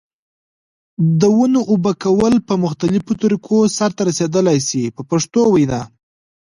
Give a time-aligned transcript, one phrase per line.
[1.21, 5.81] د ونو اوبه کول په مختلفو طریقو سرته رسیدلای شي په پښتو وینا.